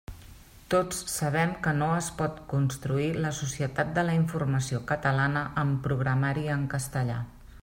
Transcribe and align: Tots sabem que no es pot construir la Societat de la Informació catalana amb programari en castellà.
Tots 0.73 1.01
sabem 1.15 1.51
que 1.67 1.73
no 1.81 1.89
es 1.97 2.07
pot 2.23 2.41
construir 2.55 3.11
la 3.27 3.33
Societat 3.43 3.95
de 4.01 4.07
la 4.11 4.19
Informació 4.23 4.83
catalana 4.95 5.47
amb 5.65 5.81
programari 5.89 6.53
en 6.59 6.69
castellà. 6.77 7.25